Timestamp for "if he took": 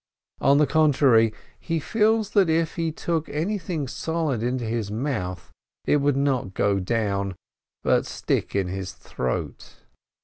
2.49-3.29